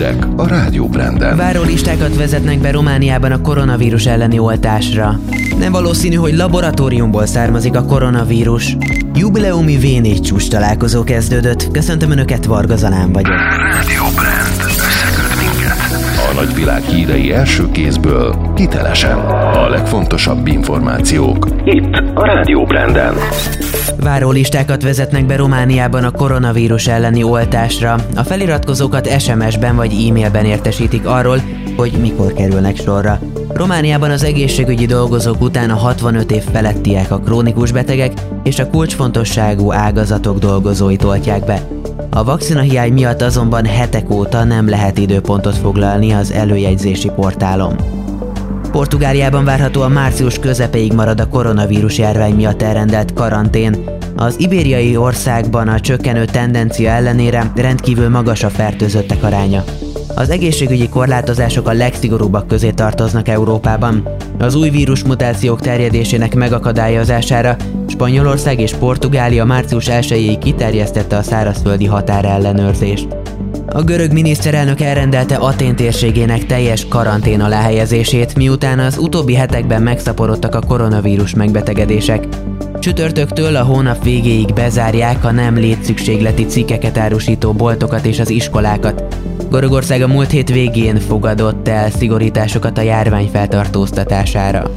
hírek 0.00 0.26
a 0.36 0.46
Rádió 0.46 0.88
Branden. 0.88 1.36
Várólistákat 1.36 2.16
vezetnek 2.16 2.58
be 2.58 2.70
Romániában 2.70 3.32
a 3.32 3.40
koronavírus 3.40 4.06
elleni 4.06 4.38
oltásra. 4.38 5.20
Nem 5.58 5.72
valószínű, 5.72 6.14
hogy 6.14 6.36
laboratóriumból 6.36 7.26
származik 7.26 7.76
a 7.76 7.84
koronavírus. 7.84 8.76
Jubileumi 9.14 9.78
V4 9.80 10.20
csúcs 10.20 10.48
találkozó 10.48 11.04
kezdődött. 11.04 11.70
Köszöntöm 11.70 12.10
Önöket, 12.10 12.44
Varga 12.44 12.76
Zalán 12.76 13.12
vagyok. 13.12 13.38
Rádió 13.72 14.04
Brand. 14.14 14.79
A 16.30 16.32
nagyvilág 16.32 16.82
hírei 16.82 17.32
első 17.32 17.70
kézből, 17.70 18.52
hitelesen. 18.56 19.18
A 19.54 19.68
legfontosabb 19.68 20.46
információk. 20.46 21.48
Itt 21.64 21.94
a 22.14 22.24
Rádió 22.24 22.64
Branden. 22.64 23.14
Várólistákat 24.00 24.82
vezetnek 24.82 25.26
be 25.26 25.36
Romániában 25.36 26.04
a 26.04 26.10
koronavírus 26.10 26.86
elleni 26.86 27.22
oltásra. 27.22 27.96
A 28.16 28.22
feliratkozókat 28.22 29.20
SMS-ben 29.20 29.76
vagy 29.76 30.06
e-mailben 30.08 30.44
értesítik 30.44 31.06
arról, 31.06 31.40
hogy 31.76 31.92
mikor 32.00 32.32
kerülnek 32.32 32.76
sorra. 32.76 33.18
Romániában 33.54 34.10
az 34.10 34.24
egészségügyi 34.24 34.86
dolgozók 34.86 35.40
után 35.40 35.70
a 35.70 35.76
65 35.76 36.30
év 36.30 36.42
felettiek, 36.52 37.10
a 37.10 37.18
krónikus 37.18 37.72
betegek 37.72 38.12
és 38.42 38.58
a 38.58 38.70
kulcsfontosságú 38.70 39.72
ágazatok 39.72 40.38
dolgozóit 40.38 41.04
oltják 41.04 41.44
be. 41.44 41.62
A 42.12 42.24
vakcina 42.24 42.60
hiány 42.60 42.92
miatt 42.92 43.22
azonban 43.22 43.64
hetek 43.64 44.10
óta 44.10 44.44
nem 44.44 44.68
lehet 44.68 44.98
időpontot 44.98 45.56
foglalni 45.56 46.12
az 46.20 46.32
előjegyzési 46.32 47.10
portálon. 47.14 47.76
Portugáliában 48.70 49.44
várhatóan 49.44 49.92
március 49.92 50.38
közepéig 50.38 50.92
marad 50.92 51.20
a 51.20 51.28
koronavírus 51.28 51.98
járvány 51.98 52.34
miatt 52.34 52.62
elrendelt 52.62 53.12
karantén. 53.12 53.84
Az 54.16 54.34
ibériai 54.38 54.96
országban 54.96 55.68
a 55.68 55.80
csökkenő 55.80 56.24
tendencia 56.24 56.90
ellenére 56.90 57.52
rendkívül 57.54 58.08
magas 58.08 58.42
a 58.42 58.48
fertőzöttek 58.48 59.22
aránya. 59.22 59.64
Az 60.14 60.30
egészségügyi 60.30 60.88
korlátozások 60.88 61.68
a 61.68 61.72
legszigorúbbak 61.72 62.46
közé 62.46 62.70
tartoznak 62.70 63.28
Európában. 63.28 64.08
Az 64.38 64.54
új 64.54 64.70
vírusmutációk 64.70 65.60
terjedésének 65.60 66.34
megakadályozására 66.34 67.56
Spanyolország 67.86 68.60
és 68.60 68.74
Portugália 68.74 69.44
március 69.44 69.86
1-ig 69.88 70.36
kiterjesztette 70.40 71.16
a 71.16 71.22
szárazföldi 71.22 71.86
határellenőrzést. 71.86 73.08
A 73.72 73.82
görög 73.82 74.12
miniszterelnök 74.12 74.80
elrendelte 74.80 75.36
Atén 75.36 75.76
térségének 75.76 76.46
teljes 76.46 76.86
karantén 76.88 77.40
alá 77.40 77.60
helyezését, 77.60 78.36
miután 78.36 78.78
az 78.78 78.98
utóbbi 78.98 79.34
hetekben 79.34 79.82
megszaporodtak 79.82 80.54
a 80.54 80.60
koronavírus 80.60 81.34
megbetegedések. 81.34 82.26
Csütörtöktől 82.78 83.56
a 83.56 83.62
hónap 83.62 84.04
végéig 84.04 84.52
bezárják 84.52 85.24
a 85.24 85.30
nem 85.30 85.54
létszükségleti 85.54 86.46
cikkeket 86.46 86.98
árusító 86.98 87.52
boltokat 87.52 88.04
és 88.04 88.18
az 88.18 88.30
iskolákat. 88.30 89.16
Görögország 89.50 90.02
a 90.02 90.08
múlt 90.08 90.30
hét 90.30 90.48
végén 90.48 90.96
fogadott 90.96 91.68
el 91.68 91.90
szigorításokat 91.90 92.78
a 92.78 92.82
járvány 92.82 93.28
feltartóztatására. 93.32 94.70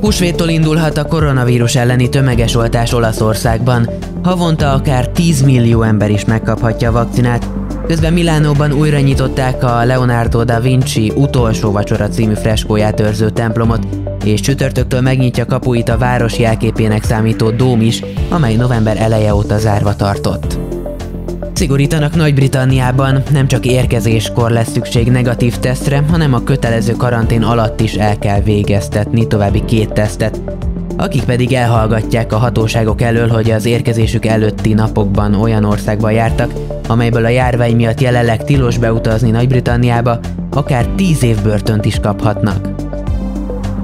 Húsvéttól 0.00 0.48
indulhat 0.48 0.98
a 0.98 1.04
koronavírus 1.04 1.74
elleni 1.74 2.08
tömeges 2.08 2.54
oltás 2.54 2.92
Olaszországban. 2.92 3.88
Havonta 4.22 4.72
akár 4.72 5.08
10 5.08 5.42
millió 5.42 5.82
ember 5.82 6.10
is 6.10 6.24
megkaphatja 6.24 6.88
a 6.88 6.92
vakcinát, 6.92 7.48
Közben 7.92 8.12
Milánóban 8.12 8.72
újra 8.72 9.00
nyitották 9.00 9.64
a 9.64 9.84
Leonardo 9.84 10.44
da 10.44 10.60
Vinci 10.60 11.12
utolsó 11.14 11.72
vacsora 11.72 12.08
című 12.08 12.34
freskóját 12.34 13.00
őrző 13.00 13.30
templomot, 13.30 13.86
és 14.24 14.40
csütörtöktől 14.40 15.00
megnyitja 15.00 15.46
kapuit 15.46 15.88
a 15.88 15.98
város 15.98 16.38
jelképének 16.38 17.04
számító 17.04 17.50
dóm 17.50 17.80
is, 17.80 18.02
amely 18.28 18.54
november 18.54 18.96
eleje 18.96 19.34
óta 19.34 19.58
zárva 19.58 19.96
tartott. 19.96 20.58
Szigorítanak 21.52 22.14
Nagy-Britanniában, 22.14 23.22
nem 23.30 23.46
csak 23.46 23.66
érkezéskor 23.66 24.50
lesz 24.50 24.70
szükség 24.70 25.10
negatív 25.10 25.56
tesztre, 25.56 26.04
hanem 26.10 26.34
a 26.34 26.42
kötelező 26.42 26.92
karantén 26.92 27.42
alatt 27.42 27.80
is 27.80 27.94
el 27.94 28.18
kell 28.18 28.40
végeztetni 28.40 29.26
további 29.26 29.64
két 29.64 29.92
tesztet, 29.92 30.40
akik 30.96 31.24
pedig 31.24 31.52
elhallgatják 31.52 32.32
a 32.32 32.38
hatóságok 32.38 33.00
elől, 33.00 33.28
hogy 33.28 33.50
az 33.50 33.64
érkezésük 33.64 34.26
előtti 34.26 34.72
napokban 34.72 35.34
olyan 35.34 35.64
országba 35.64 36.10
jártak, 36.10 36.52
amelyből 36.88 37.24
a 37.24 37.28
járvány 37.28 37.76
miatt 37.76 38.00
jelenleg 38.00 38.44
tilos 38.44 38.78
beutazni 38.78 39.30
Nagy-Britanniába, 39.30 40.18
akár 40.50 40.86
10 40.86 41.22
év 41.22 41.42
börtönt 41.42 41.84
is 41.84 41.98
kaphatnak. 42.02 42.68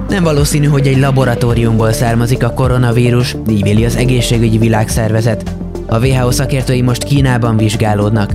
Nem 0.09 0.23
valószínű, 0.23 0.67
hogy 0.67 0.87
egy 0.87 0.99
laboratóriumból 0.99 1.91
származik 1.91 2.43
a 2.43 2.53
koronavírus, 2.53 3.35
így 3.49 3.63
véli 3.63 3.85
az 3.85 3.95
egészségügyi 3.95 4.57
világszervezet. 4.57 5.55
A 5.87 6.05
WHO 6.05 6.31
szakértői 6.31 6.81
most 6.81 7.03
Kínában 7.03 7.57
vizsgálódnak. 7.57 8.33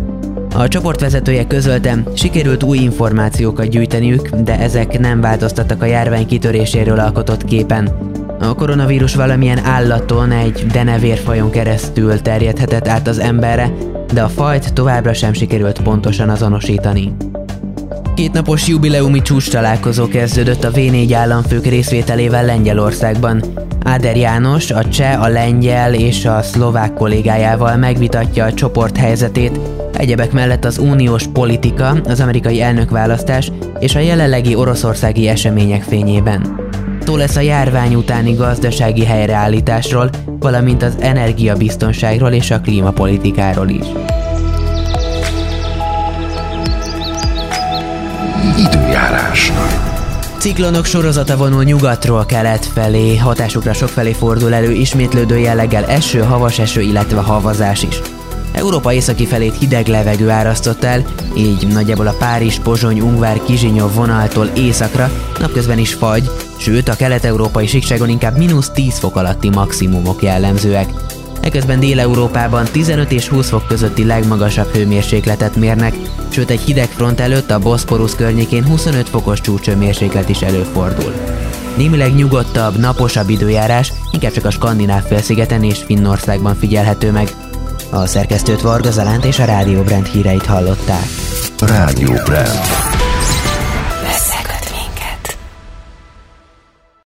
A 0.54 0.68
csoportvezetője 0.68 1.46
közölte, 1.46 2.02
sikerült 2.14 2.62
új 2.62 2.78
információkat 2.78 3.68
gyűjteniük, 3.68 4.28
de 4.28 4.58
ezek 4.58 4.98
nem 4.98 5.20
változtattak 5.20 5.82
a 5.82 5.86
járvány 5.86 6.26
kitöréséről 6.26 6.98
alkotott 6.98 7.44
képen. 7.44 7.88
A 8.40 8.54
koronavírus 8.54 9.14
valamilyen 9.14 9.64
állaton, 9.64 10.30
egy 10.30 10.66
denevérfajon 10.72 11.50
keresztül 11.50 12.20
terjedhetett 12.22 12.88
át 12.88 13.08
az 13.08 13.18
emberre, 13.18 13.72
de 14.14 14.22
a 14.22 14.28
fajt 14.28 14.72
továbbra 14.72 15.12
sem 15.12 15.32
sikerült 15.32 15.82
pontosan 15.82 16.28
azonosítani. 16.28 17.12
Kétnapos 18.14 18.68
jubileumi 18.68 19.22
csúcs 19.22 19.50
találkozó 19.50 20.08
kezdődött 20.08 20.64
a 20.64 20.70
V4 20.70 21.12
államfők 21.14 21.66
részvételével 21.66 22.44
Lengyelországban. 22.44 23.42
Áder 23.84 24.16
János 24.16 24.70
a 24.70 24.88
cseh, 24.88 25.22
a 25.22 25.28
lengyel 25.28 25.94
és 25.94 26.24
a 26.24 26.42
szlovák 26.42 26.94
kollégájával 26.94 27.76
megvitatja 27.76 28.44
a 28.44 28.54
csoport 28.54 28.96
helyzetét, 28.96 29.60
egyebek 29.92 30.32
mellett 30.32 30.64
az 30.64 30.78
uniós 30.78 31.26
politika, 31.26 31.88
az 32.04 32.20
amerikai 32.20 32.60
elnökválasztás 32.60 33.52
és 33.78 33.94
a 33.94 33.98
jelenlegi 33.98 34.54
oroszországi 34.54 35.28
események 35.28 35.82
fényében. 35.82 36.62
Szó 37.04 37.16
lesz 37.16 37.36
a 37.36 37.40
járvány 37.40 37.94
utáni 37.94 38.32
gazdasági 38.32 39.04
helyreállításról, 39.04 40.10
valamint 40.38 40.82
az 40.82 40.96
energiabiztonságról 40.98 42.32
és 42.32 42.50
a 42.50 42.60
klímapolitikáról 42.60 43.68
is. 43.68 44.03
Időjárás. 48.94 49.52
Ciklonok 50.38 50.84
sorozata 50.84 51.36
vonul 51.36 51.64
nyugatról 51.64 52.26
kelet 52.26 52.66
felé, 52.66 53.16
hatásukra 53.16 53.72
sokfelé 53.72 54.12
fordul 54.12 54.54
elő 54.54 54.70
ismétlődő 54.70 55.38
jelleggel 55.38 55.84
eső, 55.84 56.20
havas 56.20 56.58
eső, 56.58 56.80
illetve 56.80 57.20
havazás 57.20 57.82
is. 57.82 58.00
Európa 58.52 58.92
északi 58.92 59.26
felét 59.26 59.58
hideg 59.58 59.86
levegő 59.86 60.30
árasztott 60.30 60.84
el, 60.84 61.04
így 61.36 61.66
nagyjából 61.66 62.06
a 62.06 62.16
Párizs, 62.18 62.58
Pozsony, 62.58 63.00
Ungvár, 63.00 63.40
Kizsinyov 63.42 63.94
vonaltól 63.94 64.50
északra 64.56 65.10
napközben 65.38 65.78
is 65.78 65.94
fagy, 65.94 66.30
sőt 66.56 66.88
a 66.88 66.96
kelet-európai 66.96 67.66
síkságon 67.66 68.08
inkább 68.08 68.36
mínusz 68.36 68.70
10 68.70 68.98
fok 68.98 69.16
alatti 69.16 69.48
maximumok 69.48 70.22
jellemzőek. 70.22 70.88
Eközben 71.44 71.80
Dél-Európában 71.80 72.64
15 72.72 73.12
és 73.12 73.28
20 73.28 73.48
fok 73.48 73.66
közötti 73.66 74.04
legmagasabb 74.04 74.74
hőmérsékletet 74.74 75.56
mérnek, 75.56 75.94
sőt 76.28 76.50
egy 76.50 76.60
hideg 76.60 76.88
front 76.88 77.20
előtt 77.20 77.50
a 77.50 77.58
Boszporusz 77.58 78.14
környékén 78.14 78.64
25 78.64 79.08
fokos 79.08 79.40
csúcsőmérséklet 79.40 80.28
is 80.28 80.40
előfordul. 80.40 81.12
Némileg 81.76 82.14
nyugodtabb, 82.14 82.78
naposabb 82.78 83.28
időjárás 83.28 83.92
inkább 84.12 84.32
csak 84.32 84.44
a 84.44 84.50
Skandináv 84.50 85.02
félszigeten 85.02 85.62
és 85.62 85.82
Finnországban 85.82 86.56
figyelhető 86.56 87.10
meg. 87.10 87.28
A 87.90 88.06
szerkesztőt 88.06 88.60
Varga 88.60 88.90
Zalánt 88.90 89.24
és 89.24 89.38
a 89.38 89.44
Rádió 89.44 89.82
Brand 89.82 90.06
híreit 90.06 90.46
hallották. 90.46 91.06
Rádió 91.58 92.12
Brand. 92.12 92.93